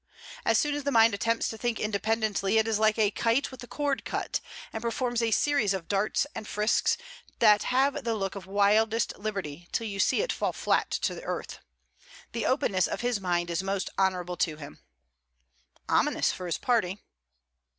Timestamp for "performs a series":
4.81-5.75